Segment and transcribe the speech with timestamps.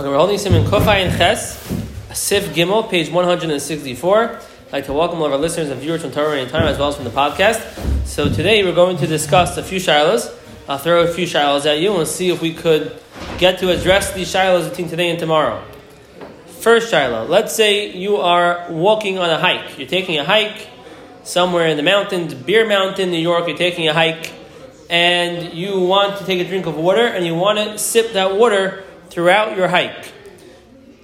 [0.00, 1.58] Okay, we're holding Simon Kofai and Ches,
[2.14, 4.18] Sif Gimel, page 164.
[4.24, 6.94] I'd like to welcome all of our listeners and viewers from TorahAnytime as well as
[6.96, 8.06] from the podcast.
[8.06, 10.34] So today we're going to discuss a few shilas.
[10.66, 12.98] I'll throw a few shilas at you and see if we could
[13.36, 15.62] get to address these shilas between today and tomorrow.
[16.46, 19.78] First shilah, let's say you are walking on a hike.
[19.78, 20.66] You're taking a hike
[21.24, 24.32] somewhere in the mountains, Bear Mountain, New York, you're taking a hike
[24.88, 28.34] and you want to take a drink of water and you want to sip that
[28.34, 30.12] water throughout your hike.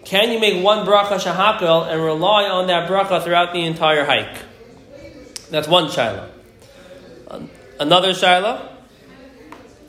[0.04, 4.38] Can you make one bracha shahakel and rely on that bracha throughout the entire hike?
[5.50, 6.28] That's one shaila.
[7.80, 8.68] Another shaila.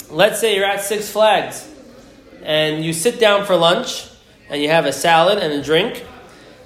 [0.09, 1.69] Let's say you're at Six Flags
[2.41, 4.09] and you sit down for lunch
[4.49, 6.03] and you have a salad and a drink.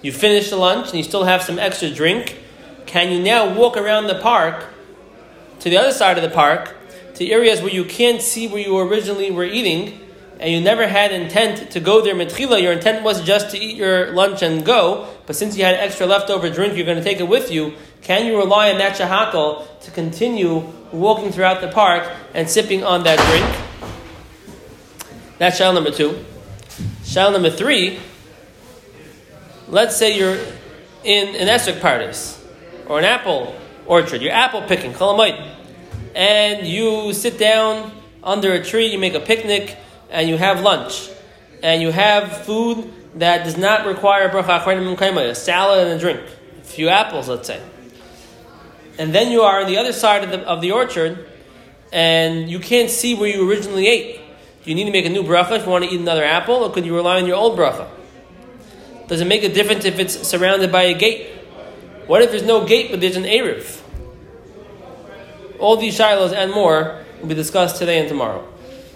[0.01, 2.37] You finish the lunch and you still have some extra drink.
[2.85, 4.65] Can you now walk around the park
[5.59, 6.75] to the other side of the park
[7.15, 10.00] to areas where you can't see where you originally were eating
[10.41, 13.77] and you never had intent to go there mitchila, your intent was just to eat
[13.77, 17.19] your lunch and go, but since you had extra leftover drink, you're going to take
[17.19, 17.73] it with you.
[18.01, 23.03] Can you rely on that shahakal to continue walking throughout the park and sipping on
[23.03, 23.45] that drink?
[25.37, 26.25] That's shell number two.
[27.03, 27.99] Shell number three,
[29.67, 30.39] let's say you're
[31.03, 32.43] in an esrog pardes
[32.87, 34.95] or an apple orchard, you're apple picking,
[36.15, 37.91] and you sit down
[38.23, 39.77] under a tree, you make a picnic,
[40.11, 41.09] and you have lunch,
[41.63, 46.21] and you have food that does not require bracha a salad and a drink,
[46.59, 47.61] a few apples, let's say.
[48.99, 51.27] And then you are on the other side of the, of the orchard,
[51.91, 54.17] and you can't see where you originally ate.
[54.63, 56.55] Do you need to make a new bracha if you want to eat another apple,
[56.55, 57.87] or could you rely on your old bracha?
[59.07, 61.29] Does it make a difference if it's surrounded by a gate?
[62.07, 63.81] What if there's no gate but there's an Eruv?
[65.59, 68.47] All these shilos and more will be discussed today and tomorrow.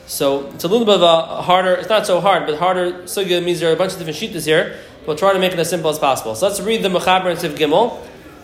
[0.07, 3.43] So it's a little bit of a harder, it's not so hard, but harder sugya
[3.43, 4.77] means there are a bunch of different shittas here.
[5.07, 6.35] We'll try to make it as simple as possible.
[6.35, 7.99] So let's read the Mechaber and Siv Gimel.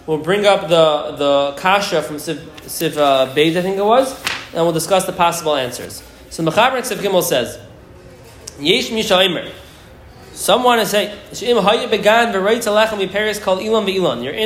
[0.07, 4.19] We'll bring up the, the Kasha from Siv, Siv uh, I think it was,
[4.53, 6.01] and we'll discuss the possible answers.
[6.29, 7.59] So Mechaber and Siv Gimel says,
[8.59, 9.51] Yesh Mishaimer.
[10.33, 11.65] Some want to say, You're in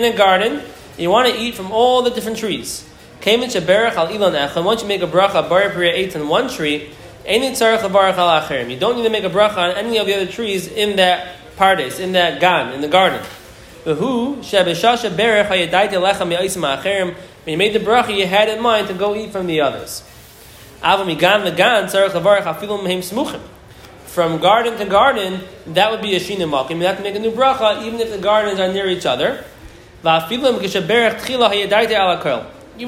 [0.04, 0.62] a garden,
[0.98, 2.90] you want to eat from all the different trees.
[3.26, 6.92] In and once you make a bracha, bar on one tree,
[7.28, 11.38] you don't need to make a bracha on any of the other trees in that
[11.58, 13.22] pardes, in that gan, in the garden.
[13.84, 13.98] When
[17.48, 20.04] you made the bracha, you had in mind to go eat from the others.
[24.06, 26.78] From garden to garden, that would be a shina makim.
[26.78, 29.44] You have to make a new bracha, even if the gardens are near each other.
[30.04, 30.56] Even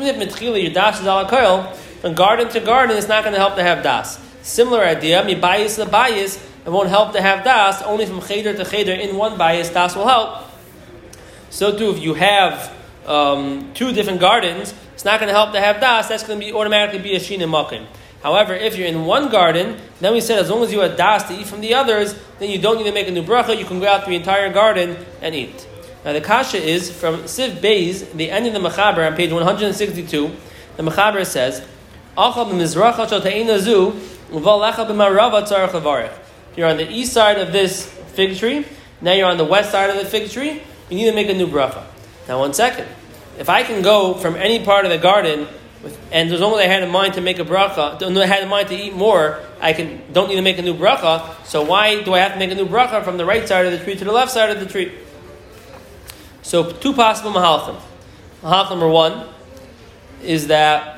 [0.08, 3.56] if mitchila your das is ala from garden to garden, it's not going to help
[3.56, 4.27] to have das.
[4.48, 7.82] Similar idea, mi bias the bias, it won't help to have das.
[7.82, 10.46] Only from cheder to cheder in one bias, das will help.
[11.50, 12.74] So too, if you have
[13.06, 16.08] um, two different gardens, it's not going to help to have das.
[16.08, 17.88] That's going to be automatically be a shin and makim.
[18.24, 21.28] However, if you're in one garden, then we said as long as you have das
[21.28, 23.58] to eat from the others, then you don't need to make a new bracha.
[23.58, 25.68] You can go out the entire garden and eat.
[26.06, 30.32] Now the kasha is from Siv Beis, the end of the Mechaber on page 162.
[30.78, 31.68] The Mechaber says,
[36.58, 38.66] you're on the east side of this fig tree.
[39.00, 40.62] Now you're on the west side of the fig tree.
[40.90, 41.86] You need to make a new bracha.
[42.28, 42.88] Now, one second.
[43.38, 45.48] If I can go from any part of the garden,
[45.84, 48.50] with, and there's only I had in mind to make a bracha, I had in
[48.50, 51.46] mind to eat more, I can don't need to make a new bracha.
[51.46, 53.72] So why do I have to make a new bracha from the right side of
[53.72, 54.92] the tree to the left side of the tree?
[56.42, 57.80] So, two possible mahalchim.
[58.42, 59.28] Mahalch number one
[60.24, 60.97] is that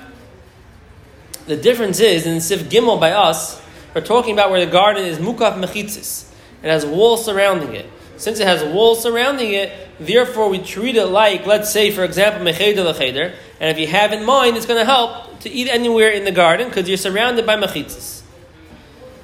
[1.49, 3.59] the difference is in Sif Gimel by us,
[3.95, 6.31] we're talking about where the garden is mukaf mechitzis.
[6.61, 7.89] It has walls surrounding it.
[8.17, 12.45] Since it has walls surrounding it, therefore we treat it like, let's say, for example,
[12.45, 13.33] mecheder lecheder.
[13.59, 16.31] And if you have in mind, it's going to help to eat anywhere in the
[16.31, 18.21] garden because you're surrounded by mechitzis.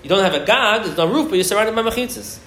[0.02, 2.40] You don't have a gag, there's no roof, but you're surrounded by mechitzis.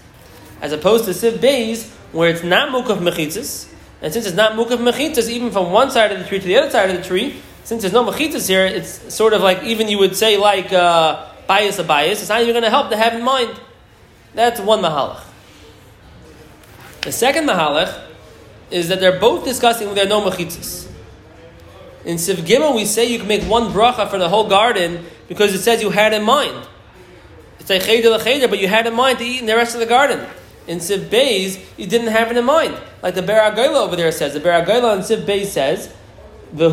[0.60, 4.78] As opposed to Siv Beis, where it's not mukaf mechitzis, and since it's not mukaf
[4.78, 7.40] mechitzis, even from one side of the tree to the other side of the tree,
[7.68, 11.26] since there's no mechitas here, it's sort of like even you would say like uh,
[11.46, 12.20] bias a bias.
[12.20, 13.60] It's not even going to help to have in mind.
[14.32, 15.22] That's one mahalach.
[17.02, 18.06] The second mahalach
[18.70, 20.90] is that they're both discussing there are no mechitzas.
[22.06, 25.52] In Siv Gimel, we say you can make one bracha for the whole garden because
[25.52, 26.66] it says you had in mind.
[27.60, 29.80] It's like cheder cheder, but you had in mind to eat in the rest of
[29.80, 30.26] the garden.
[30.66, 32.80] In Siv Beis, you didn't have it in mind.
[33.02, 34.32] Like the Beragayla over there says.
[34.32, 35.92] The Beragayla in Siv Beis says,
[36.52, 36.70] that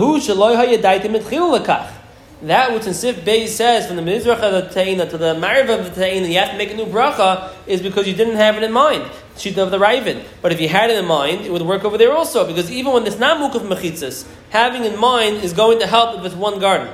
[2.42, 5.70] that which in Sif Beis says from the Mizrach of the Ta'ina to the Mariv
[5.80, 8.58] of the Ta'ina, you have to make a new bracha, is because you didn't have
[8.58, 9.10] it in mind.
[9.38, 10.24] Sheet of the Raven.
[10.42, 12.94] But if you had it in mind, it would work over there also, because even
[12.94, 16.94] when it's not Mukaf Mechitzas, having in mind is going to help with one garden.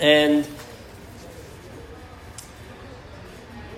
[0.00, 0.48] And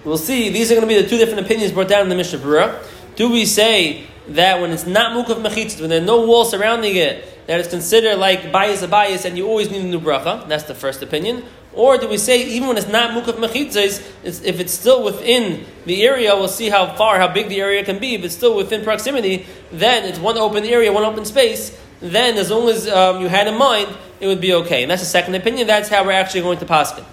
[0.04, 2.16] we'll see, these are going to be the two different opinions brought down in the
[2.16, 2.82] Mishnah Berurah.
[3.16, 6.96] Do we say that when it's not Mukaf Mechitzas, when there are no walls surrounding
[6.96, 10.46] it, that it's considered like bias a bias and you always need a new bracha?
[10.48, 11.44] That's the first opinion.
[11.76, 16.06] Or do we say even when it's not mukaf mechitzes, if it's still within the
[16.06, 18.14] area, we'll see how far, how big the area can be.
[18.14, 21.78] If it's still within proximity, then it's one open area, one open space.
[22.00, 24.82] Then, as long as um, you had in mind, it would be okay.
[24.82, 25.66] And that's the second opinion.
[25.66, 27.04] That's how we're actually going to pass it.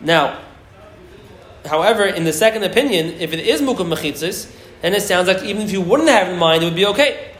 [0.00, 0.40] Now,
[1.66, 4.50] however, in the second opinion, if it is mukaf mechitzes,
[4.80, 7.35] then it sounds like even if you wouldn't have in mind, it would be okay.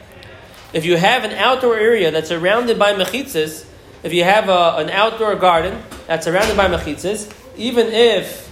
[0.73, 3.65] If you have an outdoor area that's surrounded by mechitzas,
[4.03, 8.45] if you have a, an outdoor garden that's surrounded by mechitzas, even if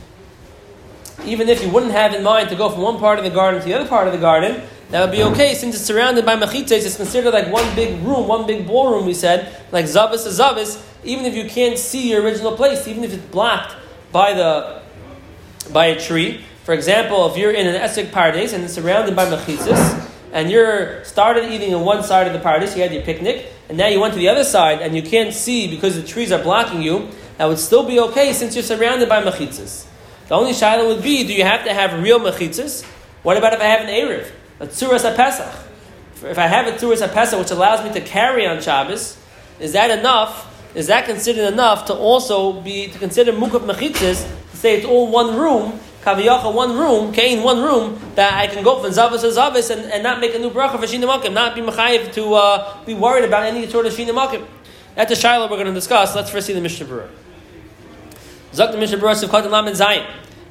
[1.26, 3.60] even if you wouldn't have in mind to go from one part of the garden
[3.60, 6.36] to the other part of the garden, that would be okay since it's surrounded by
[6.36, 6.86] mechitzas.
[6.86, 9.06] It's considered like one big room, one big ballroom.
[9.06, 10.84] We said like zavis to zavis.
[11.04, 13.76] Even if you can't see your original place, even if it's blocked
[14.12, 14.82] by the
[15.72, 16.44] by a tree.
[16.64, 21.04] For example, if you're in an Esrog Pardes and it's surrounded by mechitzas, and you're
[21.04, 24.00] started eating on one side of the pardes, you had your picnic, and now you
[24.00, 27.10] went to the other side and you can't see because the trees are blocking you,
[27.38, 29.88] that would still be okay since you're surrounded by mechitzas.
[30.28, 32.84] The only shaila would be, do you have to have real mechitzas?
[33.24, 34.32] What about if I have an Eruv?
[34.60, 35.54] A tzuras pesach?
[36.24, 39.18] If I have a tzuras pesach, which allows me to carry on Shabbos,
[39.60, 40.52] is that enough?
[40.76, 45.38] Is that considered enough to also be, to consider mukaf mechitzas, say it's all one
[45.38, 49.72] room, kaviyacha one room, kain one room, that I can go from zavis to zavis
[49.76, 52.94] and, and not make a new bracha for shinamakim, not be mechayiv to uh, be
[52.94, 54.46] worried about any sort of shinamakim.
[54.96, 56.16] That's the shiloh we're going to discuss.
[56.16, 57.10] Let's first see the Mishnah Berurah.
[58.54, 60.08] Zak the Mishnah Berurah Sivkot Lamed Zayin.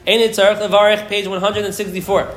[0.06, 2.34] Ein Tzarech Levarech, page 164.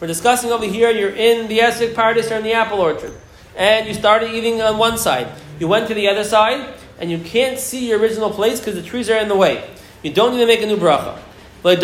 [0.00, 3.12] We're discussing over here, you're in the Esrog Pardes or in the apple orchard.
[3.54, 5.28] And you started eating on one side.
[5.60, 8.82] You went to the other side, and you can't see your original place because the
[8.82, 9.62] trees are in the way.
[10.02, 11.18] You don't need to make a new bracha.
[11.62, 11.82] This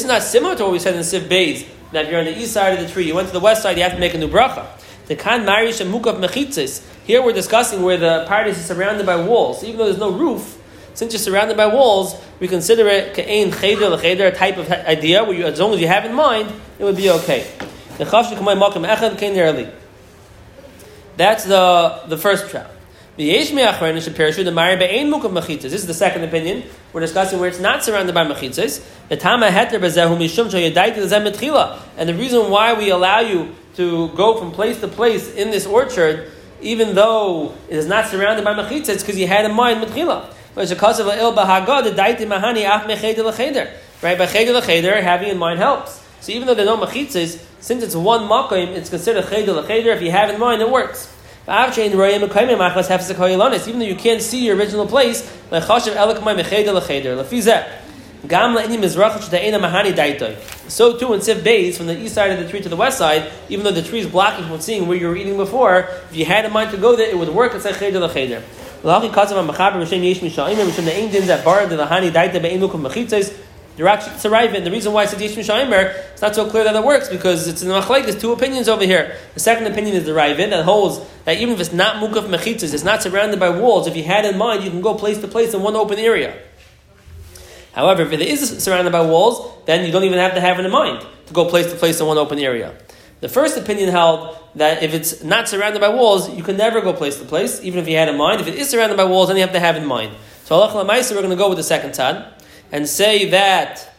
[0.00, 2.38] is not similar to what we said in Siv Beis, that if you're on the
[2.38, 4.14] east side of the tree, you went to the west side, you have to make
[4.14, 4.66] a new bracha.
[7.06, 9.62] Here we're discussing where the pardes is surrounded by walls.
[9.64, 10.58] Even though there's no roof,
[10.94, 15.24] since you're surrounded by walls, we consider it ke'ein cheder lecheder, a type of idea
[15.24, 17.46] where you, as long as you have in mind, it would be okay.
[21.16, 22.70] That's the, the first trap.
[23.18, 23.56] This is
[25.88, 26.62] the second opinion.
[26.92, 28.80] We're discussing where it's not surrounded by mechitzas.
[31.98, 35.66] And the reason why we allow you to go from place to place in this
[35.66, 36.30] orchard,
[36.60, 40.32] even though it is not surrounded by mechitzas, is because you had in mind metchila.
[44.00, 46.04] Right, by cheder lecheder, having in mind helps.
[46.20, 49.92] So even though there are no mechitzas, since it's one makim, it's considered cheder lecheder.
[49.96, 51.12] If you have in mind, it works.
[51.48, 51.72] Even
[53.78, 55.60] though you can't see your original place, so
[60.98, 63.32] too in Siv Beis, from the east side of the tree to the west side,
[63.48, 66.26] even though the tree is blocking from seeing where you were eating before, if you
[66.26, 67.54] had in mind to go there, it would work.
[67.54, 68.42] It's like cheder lecheder.
[73.80, 76.84] Arrive and the reason why it's a Yesh Mishaimer, it's not so clear that it
[76.84, 79.16] works because it's in the Machlaik, there's two opinions over here.
[79.34, 82.74] The second opinion is the Ravid that holds that even if it's not Mukaf Mechitzas,
[82.74, 85.28] it's not surrounded by walls, if you had in mind, you can go place to
[85.28, 86.36] place in one open area.
[87.72, 90.64] However, if it is surrounded by walls, then you don't even have to have it
[90.64, 92.74] in mind to go place to place in one open area.
[93.20, 96.92] The first opinion held that if it's not surrounded by walls, you can never go
[96.92, 98.40] place to place, even if you had in mind.
[98.40, 100.12] If it is surrounded by walls, then you have to have in mind.
[100.44, 102.37] So Allah we're going to go with the second tzad
[102.72, 103.94] and say that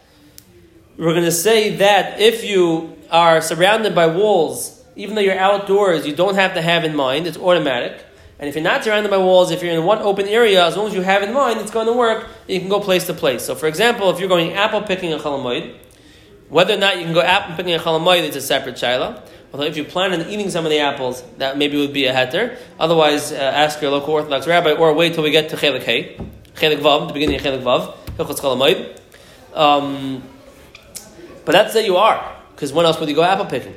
[0.98, 6.06] we're going to say that if you are surrounded by walls, even though you're outdoors,
[6.06, 8.06] you don't have to have in mind, it's automatic.
[8.38, 10.88] And if you're not surrounded by walls, if you're in one open area, as long
[10.88, 12.28] as you have in mind, it's going to work.
[12.48, 13.44] You can go place to place.
[13.44, 15.76] So, for example, if you're going apple picking a chalamoid,
[16.50, 19.22] whether or not you can go apple picking a chalamoid, it's a separate shaila.
[19.52, 22.14] Although if you plan on eating some of the apples, that maybe would be a
[22.14, 22.58] heter.
[22.80, 26.18] Otherwise, uh, ask your local Orthodox rabbi, or wait till we get to chelik hey,
[26.56, 27.96] chelik vav, the beginning of chelik vav.
[29.54, 30.24] Um,
[31.46, 33.76] but that's that you are, because when else would you go apple picking?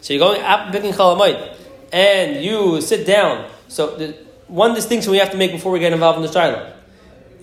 [0.00, 1.56] So you're going apple picking chalamayit,
[1.92, 3.48] and you sit down.
[3.68, 4.16] So the,
[4.48, 6.72] one distinction we have to make before we get involved in the shiloh.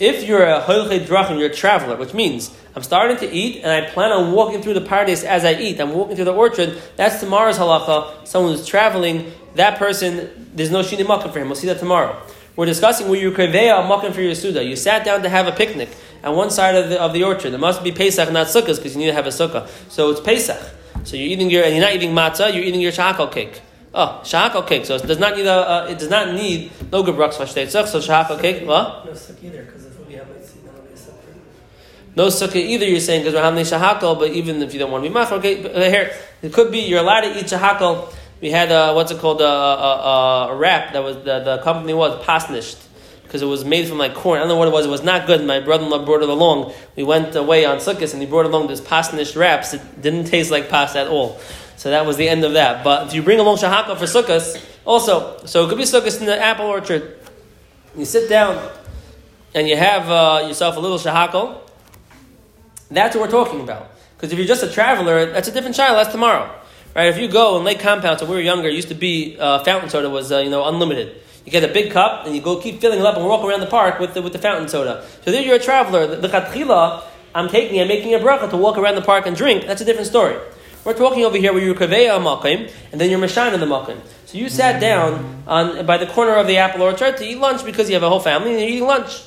[0.01, 3.71] if you're a holchet drachim, you're a traveler, which means I'm starting to eat and
[3.71, 5.79] I plan on walking through the pardes as I eat.
[5.79, 6.81] I'm walking through the orchard.
[6.95, 8.27] That's tomorrow's halacha.
[8.27, 11.49] Someone who's traveling, that person, there's no shini makkah for him.
[11.49, 12.19] We'll see that tomorrow.
[12.55, 14.63] We're discussing where you kreveya a makkah for your suda.
[14.63, 15.89] You sat down to have a picnic
[16.23, 17.53] at one side of the, of the orchard.
[17.53, 19.67] It must be Pesach, not sukkahs, because you need to have a sukkah.
[19.89, 20.61] So it's Pesach.
[21.03, 23.61] So you're eating your, and you're not eating matzah, you're eating your shahakal cake.
[23.93, 24.85] Oh, shahakal cake.
[24.85, 27.87] So it does not need a, uh, it does not need no gebraks vashtetzach.
[27.87, 29.05] So shahakal cake, what?
[29.05, 32.15] No sukkah either, because if we have like then it'll be.
[32.15, 32.85] No sukkah either.
[32.85, 35.39] You're saying because we're having shahakal, but even if you don't want to be machar,
[35.39, 35.61] okay.
[35.61, 36.11] But here
[36.41, 38.13] it could be you're allowed to eat shahakal.
[38.41, 41.61] We had uh, what's it called uh, a, a, a wrap that was the, the
[41.63, 42.77] company was pasnished
[43.31, 44.39] because it was made from like corn.
[44.39, 44.85] I don't know what it was.
[44.85, 45.41] It was not good.
[45.47, 46.73] My brother-in-law brought it along.
[46.97, 49.73] We went away on Sukkot and he brought along this pasnished wraps.
[49.73, 51.39] It didn't taste like pas at all.
[51.77, 52.83] So that was the end of that.
[52.83, 56.25] But if you bring along shahakal for Sukkot, also, so it could be Sukkot in
[56.25, 57.19] the apple orchard.
[57.95, 58.69] You sit down
[59.55, 61.61] and you have uh, yourself a little shahakal.
[62.89, 63.91] That's what we're talking about.
[64.17, 65.97] Because if you're just a traveler, that's a different child.
[65.97, 66.53] That's tomorrow,
[66.93, 67.07] right?
[67.07, 69.63] If you go in Lake Compounce, so when we were younger, used to be uh,
[69.63, 71.21] fountain soda was uh, you know unlimited.
[71.45, 73.61] You get a big cup and you go keep filling it up and walk around
[73.61, 75.05] the park with the, with the fountain soda.
[75.23, 76.15] So there you're a traveler.
[76.15, 79.65] The, chatchila, I'm taking, I'm making a bracha to walk around the park and drink.
[79.65, 80.37] That's a different story.
[80.83, 83.99] We're talking over here where you're kaveya makim and then you're in the makim.
[84.25, 87.65] So you sat down on by the corner of the apple orchard to eat lunch
[87.65, 89.21] because you have a whole family and you're eating lunch.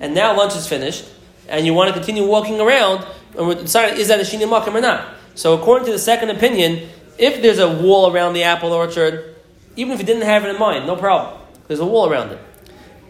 [0.00, 1.04] And now lunch is finished
[1.48, 4.74] and you want to continue walking around and we're deciding is that a shini makim
[4.74, 5.14] or not.
[5.34, 9.36] So according to the second opinion, if there's a wall around the apple orchard,
[9.76, 11.40] even if you didn't have it in mind, no problem.
[11.68, 12.40] There's a wall around it.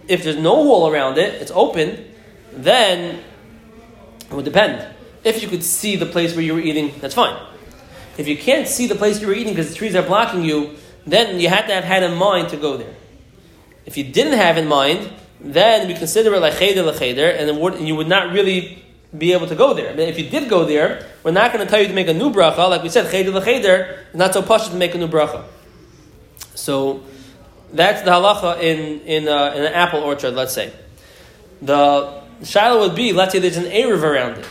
[0.08, 2.04] If there's no wall around it, it's open,
[2.52, 3.20] then
[4.30, 4.86] it would depend.
[5.24, 7.40] If you could see the place where you were eating, that's fine.
[8.16, 10.76] If you can't see the place you were eating because the trees are blocking you,
[11.06, 12.94] then you had to have had in mind to go there.
[13.86, 15.10] If you didn't have in mind,
[15.40, 18.84] then we consider it like cheder lecheder, and you would not really
[19.16, 19.94] be able to go there.
[19.94, 22.12] But if you did go there, we're not going to tell you to make a
[22.12, 22.68] new bracha.
[22.68, 25.44] Like we said, cheder lecheder is not so posh to make a new bracha.
[26.54, 27.04] So
[27.72, 30.32] that's the halacha in in, uh, in an apple orchard.
[30.32, 30.72] Let's say
[31.62, 34.46] the shiloh would be let's say there's an eruv around it,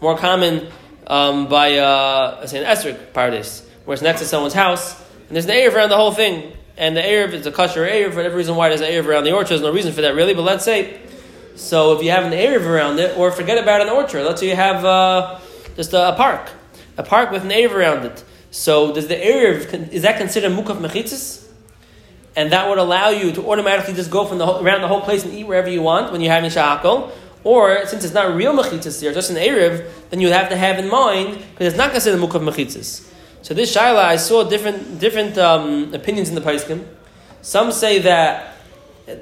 [0.00, 0.68] more common
[1.06, 4.98] um, by uh, say an esrog pardes, where it's next to someone's house,
[5.28, 8.10] and there's an eruv around the whole thing, and the eruv is a kosher eruv
[8.10, 9.50] for whatever reason why there's an eruv around the orchard.
[9.50, 11.00] There's no reason for that really, but let's say
[11.56, 14.48] so if you have an eruv around it, or forget about an orchard, let's say
[14.48, 15.38] you have uh,
[15.76, 16.48] just a, a, park,
[16.96, 18.24] a park with an eruv around it.
[18.50, 21.49] So does the eruv is that considered mukaf mechitzis?
[22.36, 25.00] And that would allow you to automatically just go from the whole, around the whole
[25.00, 27.10] place and eat wherever you want when you're having shahakol.
[27.42, 30.56] Or since it's not real mechitzas there, just an eruv, then you would have to
[30.56, 33.08] have in mind because it's not considered mukav mechitzas.
[33.42, 36.86] So this shaila, I saw different different um, opinions in the Paiskim.
[37.40, 38.56] Some say that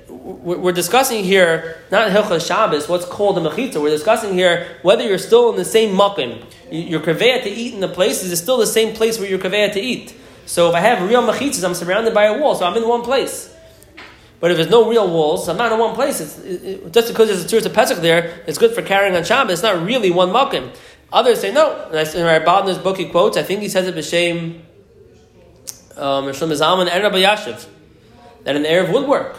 [0.08, 3.80] we're discussing here not Hilchas Shabbos, what's called a mechitza.
[3.80, 6.44] We're discussing here whether you're still in the same makim.
[6.70, 8.22] You're kaveya to eat in the place.
[8.22, 10.14] Is still the same place where you're kaveya to eat?
[10.48, 13.02] So if I have real machitzas, I'm surrounded by a wall, so I'm in one
[13.02, 13.54] place.
[14.40, 16.22] But if there's no real walls, I'm not in one place.
[16.22, 19.14] It's, it, it, just because there's a tourist of Pesach there, it's good for carrying
[19.14, 19.52] on Shabbos.
[19.52, 20.74] It's not really one makim.
[21.12, 21.90] Others say no.
[21.92, 24.62] And I in this book he quotes, I think he says it b'shem
[25.98, 27.66] um, Rishon Zalman and Rabbi Yashiv,
[28.44, 29.36] that an Eruv would work.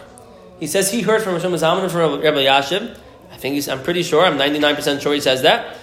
[0.60, 2.96] He says he heard from Rishon Zalman and from Rabbi Yashiv.
[3.32, 5.76] I think he's, I'm pretty sure, I'm 99% sure he says that.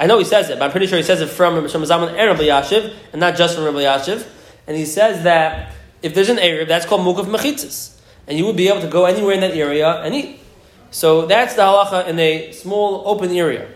[0.00, 2.08] I know he says it, but I'm pretty sure he says it from Rishon Zalman
[2.08, 4.26] and Rabbi Yashiv, and not just from Rabbi Yashiv
[4.66, 8.56] and he says that if there's an area, that's called mukaf mechitzas, and you would
[8.56, 10.40] be able to go anywhere in that area and eat.
[10.90, 13.68] So that's the halacha in a small open area.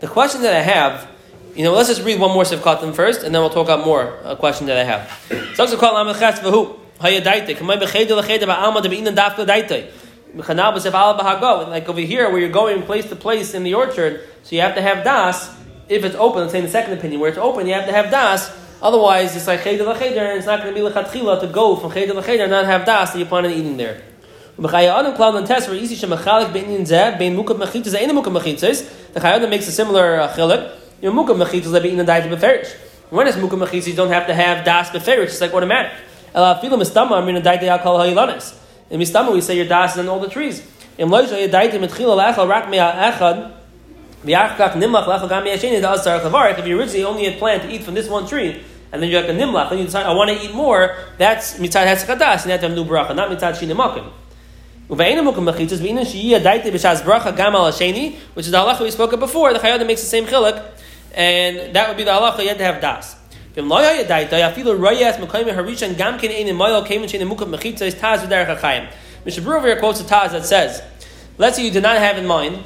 [0.00, 1.08] The question that I have,
[1.54, 4.18] you know, let's just read one more sivkatim first, and then we'll talk about more
[4.24, 5.08] a question that I have.
[11.68, 14.74] Like over here, where you're going place to place in the orchard, so you have
[14.74, 15.50] to have das.
[15.88, 17.92] If it's open, let's say in the second opinion, where it's open, you have to
[17.92, 21.48] have das Otherwise, it's like cheder lecheder, and it's not going to be lechatchila to
[21.48, 24.00] go from cheder lecheder and not have das that you plan on eating there.
[24.56, 24.68] The
[29.20, 30.76] Chayyad makes a similar uh, chiluk.
[31.00, 32.74] You know, mechitzas that be eaten diet beferish.
[33.10, 35.26] When it's mukha mechitzas, you don't have to have das beferish.
[35.26, 35.92] It's like automatic.
[36.34, 38.58] Ela mistama amin a diet alcohol hayilanis.
[38.90, 40.60] In mistama we say your das is on all the trees.
[40.98, 43.52] In loisha yedayit mitchila lachal rak mea echad
[44.20, 44.26] if
[46.66, 49.30] you originally only had planned to eat from this one tree, and then you're like
[49.30, 52.52] a nimlach, and you decide, I want to eat more, that's mitzad hatzakadas, and you
[52.52, 54.10] have to have new bracha, not mitzad shinimakim.
[54.88, 55.16] Which is
[58.50, 59.52] the halacha we spoke of before.
[59.52, 60.64] The chayyad makes the same chiluk,
[61.14, 63.16] and that would be the halacha you have to have das.
[69.24, 70.82] Mishnah Berurah quotes a Taz that says
[71.38, 72.62] let's say you did not have in mind,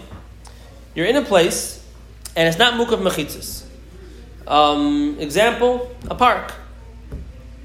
[0.94, 1.82] you're in a place,
[2.36, 3.61] and it's not mukav mechitzas.
[4.46, 6.54] Um, example, a park.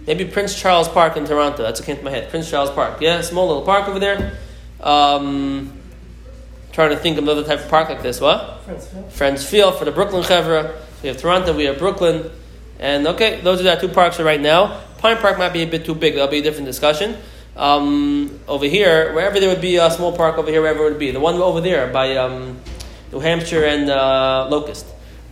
[0.05, 1.63] Maybe Prince Charles Park in Toronto.
[1.63, 2.29] That's what came to my head.
[2.29, 3.01] Prince Charles Park.
[3.01, 4.37] Yeah, small little park over there.
[4.79, 5.73] Um,
[6.71, 8.21] trying to think of another type of park like this.
[8.21, 8.61] What?
[9.09, 9.45] Friends.
[9.45, 10.79] Field for the Brooklyn Chevra.
[11.01, 12.31] We have Toronto, we have Brooklyn.
[12.79, 14.81] And okay, those are our two parks right now.
[14.99, 16.13] Pine Park might be a bit too big.
[16.13, 17.17] That'll be a different discussion.
[17.55, 20.99] Um, over here, wherever there would be a small park over here, wherever it would
[20.99, 21.11] be.
[21.11, 22.59] The one over there by um,
[23.11, 24.85] New Hampshire and uh, Locust.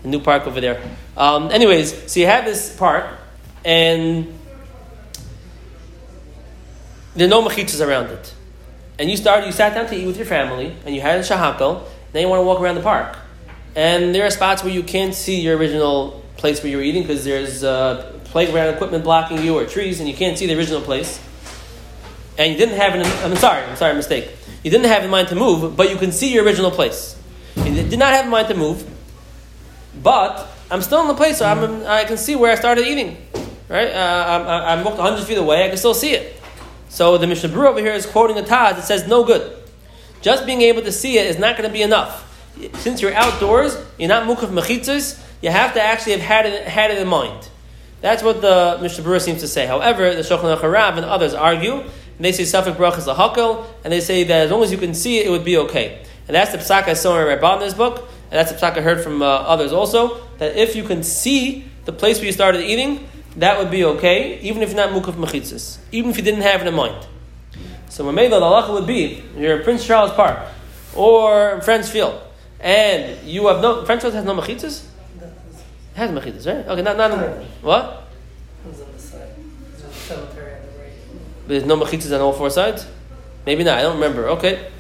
[0.06, 0.80] The new park over there.
[1.18, 3.06] Um, anyways, so you have this park,
[3.66, 4.38] and
[7.16, 8.32] there are no mechitzas around it.
[9.00, 11.22] And you started, you sat down to eat with your family, and you had a
[11.24, 13.18] shahakal, then you want to walk around the park.
[13.76, 17.26] And there are spots where you can't see your original place where you're eating because
[17.26, 21.20] there's uh, playground equipment blocking you or trees, and you can't see the original place.
[22.38, 24.30] And you didn't have an, I'm sorry, I'm sorry, mistake.
[24.62, 27.20] You didn't have in mind to move, but you can see your original place.
[27.56, 28.88] You did not have in mind to move,
[30.02, 33.18] but I'm still in the place, so I'm, I can see where I started eating.
[33.68, 33.90] Right?
[33.90, 36.42] Uh, I'm, I'm walked 100 feet away, I can still see it.
[36.90, 38.80] So the Mishnah Berurah over here is quoting a Taz.
[38.80, 39.58] It says, no good.
[40.22, 42.24] Just being able to see it is not going to be enough.
[42.76, 46.92] Since you're outdoors, you're not mukav mechitzas, you have to actually have had it, had
[46.92, 47.50] it in mind.
[48.02, 49.66] That's what the Mishnah Berurah seems to say.
[49.66, 53.92] However, the Shulchan Harav and others argue, and they say Safik Brach is lahakal, and
[53.92, 56.04] they say that as long as you can see it, it would be okay.
[56.28, 58.78] And that's the psak I saw in Rabban in this book, and that's the psak
[58.78, 62.32] I heard from uh, others also, that if you can see the place where you
[62.32, 66.24] started eating, that would be okay, even if you're not mukaf mechitzas, even if you
[66.24, 67.06] didn't have it in mind.
[67.90, 70.40] So maybe the halacha would be you're in Prince Charles Park
[70.96, 72.22] or Friends Field,
[72.60, 74.86] and you have no Prince Field has no mechitzas.
[75.22, 75.32] It
[75.96, 76.68] has mechitzas, right?
[76.68, 78.08] Okay, not not in, what?
[80.12, 81.48] a right.
[81.48, 82.86] There's no mechitzas on all four sides.
[83.46, 83.78] Maybe not.
[83.78, 84.30] I don't remember.
[84.30, 84.72] Okay.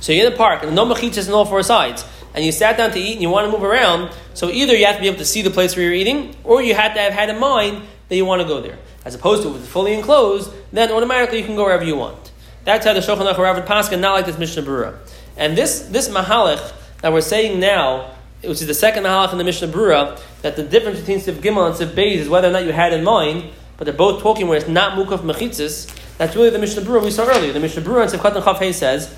[0.00, 2.76] So you're in the park and no mechitzas on all four sides, and you sat
[2.76, 4.10] down to eat and you want to move around.
[4.34, 6.62] So either you have to be able to see the place where you're eating, or
[6.62, 8.78] you had to have had in mind that you want to go there.
[9.04, 12.32] As opposed to if it's fully enclosed, then automatically you can go wherever you want.
[12.64, 14.96] That's how the Shulchan Aruch Rav Paskin, not like this Mishnah Berurah.
[15.36, 19.44] And this this mahalach that we're saying now, which is the second mahalach in the
[19.44, 22.64] Mishnah Berurah, that the difference between Siv Gimel and Siv Beis is whether or not
[22.64, 25.92] you had in mind, but they're both talking where it's not mukaf mechitzas.
[26.18, 27.52] That's really the Mishnah Berurah we saw earlier.
[27.52, 29.12] The Mishnah Berurah in Siv Katan says,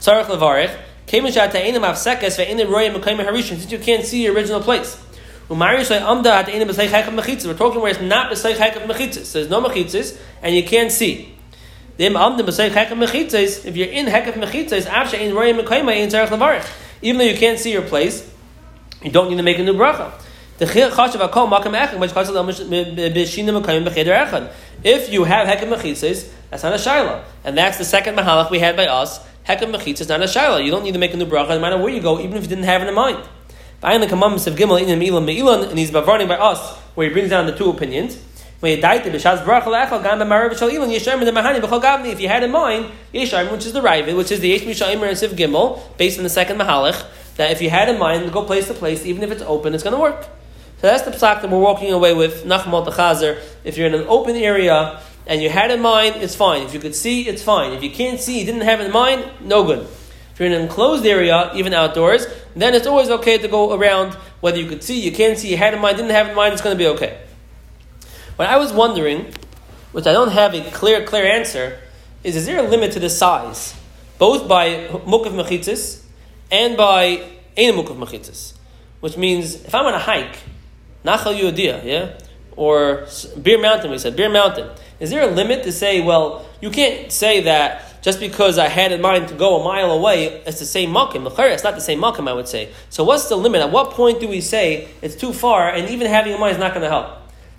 [0.00, 1.34] Tzarech levarich, since
[3.72, 4.98] you can't see your original place.
[5.48, 5.78] We're talking
[7.80, 9.24] where it's not b'seich hekav mechitzas.
[9.24, 11.34] So there's no mechitzas, and you can't see.
[11.96, 16.62] If you're in mekayim ein.
[17.00, 18.30] Even though you can't see your place,
[19.02, 20.12] you don't need to make a new bracha.
[20.60, 20.74] If
[25.12, 27.22] you have hekav mechitzas, that's not a shaila.
[27.44, 29.20] And that's the second mahalach we had by us.
[29.48, 30.62] Hekav mechitzas is not a shaila.
[30.62, 32.42] You don't need to make a new bracha no matter where you go, even if
[32.42, 33.26] you didn't have it in mind.
[33.82, 34.10] And he's
[35.90, 38.18] bavarning by us, where he brings down the two opinions.
[38.60, 38.82] If you
[42.28, 45.30] had in mind yesharm, which is the rival, which is the yesh mishayim and siv
[45.30, 47.06] gimel, based on the second mahalach,
[47.36, 49.84] that if you had in mind go place to place, even if it's open, it's
[49.84, 50.28] going to work.
[50.80, 52.44] So that's the psak that we're walking away with.
[52.44, 53.40] Nachmal Chazer.
[53.64, 56.62] If you're in an open area and you had in mind, it's fine.
[56.62, 57.72] If you could see, it's fine.
[57.74, 59.86] If you can't see, you didn't have in mind, no good.
[60.32, 64.14] If you're in an enclosed area, even outdoors, then it's always okay to go around.
[64.40, 66.54] Whether you could see, you can't see, you had in mind, didn't have in mind,
[66.54, 67.20] it's going to be okay.
[68.36, 69.34] What I was wondering,
[69.92, 71.78] which I don't have a clear, clear answer,
[72.24, 73.74] is: Is there a limit to the size,
[74.16, 76.04] both by mukav mechitzis
[76.50, 77.22] and by
[77.56, 78.54] ein mukav mechitzis?
[79.00, 80.38] Which means if I'm on a hike,
[81.04, 82.18] Nachal Yehudia, yeah,
[82.56, 84.70] or Bear Mountain, we said Bear Mountain.
[85.00, 86.00] Is there a limit to say?
[86.00, 89.90] Well, you can't say that just because I had in mind to go a mile
[89.92, 91.26] away, it's the same makim.
[91.52, 92.70] It's not the same makim, I would say.
[92.90, 93.60] So what's the limit?
[93.60, 96.58] At what point do we say it's too far, and even having in mind is
[96.58, 97.08] not going to help?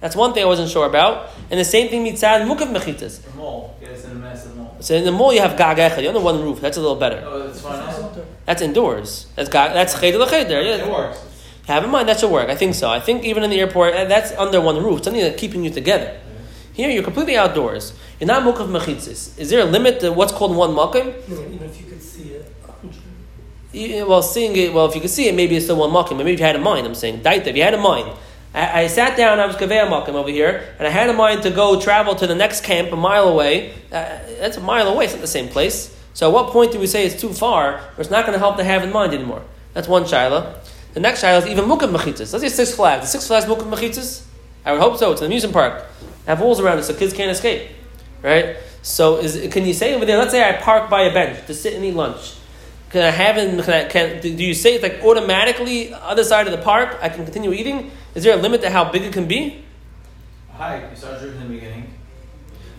[0.02, 1.30] That's one thing I wasn't sure about.
[1.52, 3.21] And the same thing mitzad mukav mechitas.
[3.21, 3.75] The mall.
[3.82, 4.78] Yes, in a massive mall.
[4.80, 5.99] So in the mall you have gag echad.
[6.02, 6.62] You're on the one roof.
[6.62, 7.21] That's a little better.
[7.25, 7.80] Oh, that's fine.
[7.82, 8.25] also?
[8.45, 9.28] That's indoors.
[9.36, 9.73] That's gag.
[9.73, 10.62] That's cheder l'cheder.
[10.62, 10.89] It Yeah.
[10.89, 11.19] works.
[11.67, 12.49] Have in mind that should work.
[12.49, 12.89] I think so.
[12.89, 15.04] I think even in the airport, uh, that's under one roof.
[15.04, 16.15] Something that's keeping you together.
[16.79, 17.91] Here you're completely outdoors.
[18.21, 19.37] You're not mukav mechitzis.
[19.37, 21.07] Is there a limit to what's called one makim?
[21.27, 22.53] No, even if you could see it,
[23.73, 26.15] a Well, seeing it, well, if you can see it, maybe it's still one makim.
[26.15, 28.17] Maybe if you had in mind, I'm saying, daita, if you had in mind.
[28.53, 31.43] I, I sat down, I was kaveh makim over here, and I had in mind
[31.43, 33.73] to go travel to the next camp a mile away.
[33.91, 35.93] Uh, that's a mile away, it's not the same place.
[36.13, 38.39] So at what point do we say it's too far, or it's not going to
[38.39, 39.43] help to have in mind anymore?
[39.73, 40.63] That's one shaila.
[40.93, 42.31] The next shaila is even mukav mechitzas.
[42.31, 43.01] Let's say Six Flags.
[43.01, 44.23] The Six Flags mukav mechitzas?
[44.65, 45.11] I would hope so.
[45.11, 45.85] It's an amusement park.
[46.29, 47.71] Have walls around it so kids can't escape.
[48.21, 48.57] Right?
[48.83, 51.55] So is, can you say over there, let's say I park by a bench to
[51.55, 52.35] sit and eat lunch.
[52.91, 53.65] Can I have it?
[53.65, 56.99] Can, I, can do you say it's like automatically other side of the park?
[57.01, 57.89] I can continue eating.
[58.13, 59.63] Is there a limit to how big it can be?
[60.51, 61.93] Hi, you started drinking in the beginning.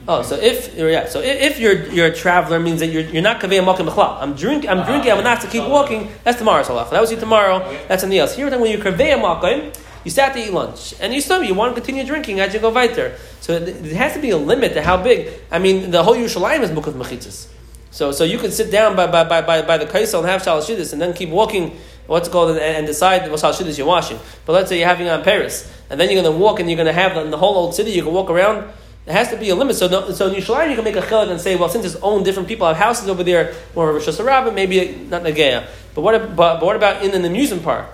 [0.06, 3.20] Oh, so if yeah, so if, if you're you're a traveler means that you're, you're
[3.20, 4.22] not kaveh makim b'chlal.
[4.22, 5.10] I'm drink I'm drinking.
[5.10, 6.08] I'm not to keep walking.
[6.22, 6.90] That's tomorrow's halacha.
[6.90, 7.58] That was you tomorrow.
[7.88, 8.36] That's something else.
[8.36, 11.54] Here, then, when you're kaveh makim, you start to eat lunch, and you still you
[11.54, 13.16] want to continue drinking as you go weiter.
[13.40, 15.28] So there has to be a limit to how big.
[15.50, 17.48] I mean, the whole Yerushalayim is mukaf mechitzas.
[17.90, 20.42] So so you can sit down by by by by, by the kaisel and have
[20.42, 21.76] shalashidis, and then keep walking.
[22.06, 24.18] What's it called and, and decide what shalashidis you're washing.
[24.44, 26.76] But let's say you're having on Paris, and then you're going to walk and you're
[26.76, 27.92] going to have the, the whole old city.
[27.92, 28.68] You can walk around.
[29.04, 29.76] There has to be a limit.
[29.76, 31.96] So, no, so in Yerushalayim you can make a chilek and say, well, since it's
[31.96, 35.68] own different people have houses over there, more of a Rosh maybe not Nageya.
[35.94, 37.86] But what, but, but what about in an amusement park?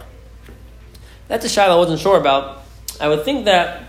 [1.29, 2.63] That's a shaila I wasn't sure about.
[3.01, 3.83] I would think that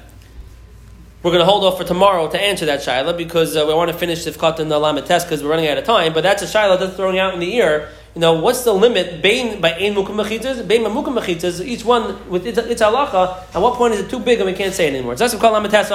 [1.23, 3.91] we're going to hold off for tomorrow to answer that shaila because uh, we want
[3.91, 6.13] to finish Sifkat and the Lamed Tes because we're running out of time.
[6.13, 7.89] But that's a shaila that's throwing out in the ear.
[8.15, 12.57] You know, what's the limit bein by ein mukum mechitzas, bein each one with its,
[12.57, 13.55] its halacha.
[13.55, 15.15] At what point is it too big and we can't say it anymore?
[15.15, 15.89] That's what we call Lamed Tes.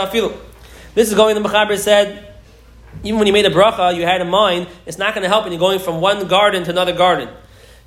[0.94, 1.34] This is going.
[1.40, 2.34] The Mechaber said,
[3.02, 5.44] even when you made a bracha, you had in mind it's not going to help
[5.44, 7.28] when you're going from one garden to another garden.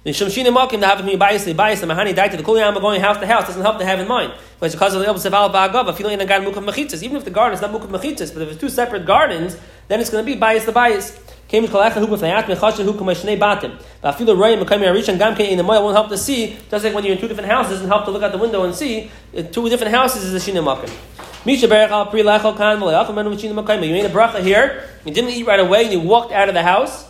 [0.06, 2.80] The Shemshina Malkim to have me bias the bias the Mahani died to the Kuliyama
[2.80, 4.34] going house to house doesn't help to have in mind.
[4.60, 7.02] But it's because of the opposite of Ba'agav, feeling in a garden Mukhav Mechitzas.
[7.02, 10.00] Even if the garden is not Mukhav Mechitzas, but if it's two separate gardens, then
[10.00, 11.20] it's going to be bias the bias.
[11.48, 13.82] Came Kalecha Hu B'Fnayat Mechasha Hu Kumashnei Batim.
[14.04, 16.56] Ba'afilu Royim Mekayim Arishan Gam Kein the Moya won't help to see.
[16.70, 18.64] Just like when you're in two different houses, doesn't help to look out the window
[18.64, 19.10] and see.
[19.36, 20.94] Uh, two different houses is the Shina Malkim.
[21.48, 23.84] Misha Berach Al Pri Lechol Kan V'Leachal Menu Mishina Mekayim.
[23.88, 24.88] You made a bracha here.
[25.04, 27.10] You didn't eat right away, and you walked out of the house.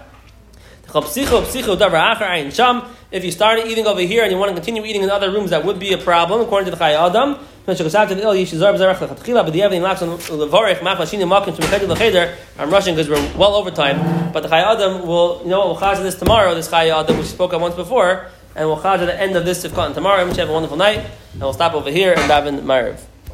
[3.11, 5.49] If you started eating over here and you want to continue eating in other rooms,
[5.49, 7.37] that would be a problem, according to the Chai Adam.
[7.67, 7.75] I'm
[12.69, 14.31] rushing because we're well over time.
[14.31, 17.25] But the Chai Adam will, you know, we'll chaz this tomorrow, this Chai Adam, which
[17.25, 20.25] we spoke of once before, and we'll chaz at the end of this Sifkat tomorrow.
[20.25, 20.99] We have a wonderful night,
[21.33, 23.10] and we'll stop over here and dive in Marav.